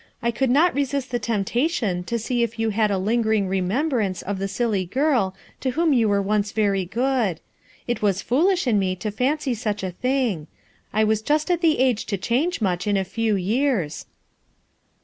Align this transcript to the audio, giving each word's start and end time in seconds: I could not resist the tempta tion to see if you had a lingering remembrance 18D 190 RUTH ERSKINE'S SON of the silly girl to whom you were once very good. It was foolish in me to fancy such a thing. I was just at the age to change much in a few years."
I 0.23 0.31
could 0.31 0.49
not 0.49 0.73
resist 0.73 1.11
the 1.11 1.19
tempta 1.19 1.69
tion 1.69 2.03
to 2.05 2.17
see 2.17 2.41
if 2.41 2.57
you 2.57 2.71
had 2.71 2.89
a 2.89 2.97
lingering 2.97 3.47
remembrance 3.47 4.23
18D 4.23 4.25
190 4.25 4.25
RUTH 4.25 4.25
ERSKINE'S 4.25 4.25
SON 4.25 4.29
of 4.31 4.39
the 4.39 4.47
silly 4.47 4.85
girl 4.87 5.35
to 5.59 5.69
whom 5.79 5.93
you 5.93 6.09
were 6.09 6.21
once 6.23 6.51
very 6.53 6.85
good. 6.85 7.39
It 7.87 8.01
was 8.01 8.23
foolish 8.23 8.65
in 8.65 8.79
me 8.79 8.95
to 8.95 9.11
fancy 9.11 9.53
such 9.53 9.83
a 9.83 9.91
thing. 9.91 10.47
I 10.91 11.03
was 11.03 11.21
just 11.21 11.51
at 11.51 11.61
the 11.61 11.77
age 11.77 12.07
to 12.07 12.17
change 12.17 12.61
much 12.61 12.87
in 12.87 12.97
a 12.97 13.03
few 13.03 13.35
years." 13.35 14.07